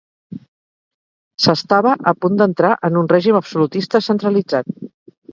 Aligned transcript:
S'estava 1.43 1.91
a 2.11 2.13
punt 2.25 2.39
d'entrar 2.39 2.71
en 2.89 2.97
un 3.01 3.09
règim 3.11 3.37
absolutista 3.41 4.01
centralitzat. 4.07 4.73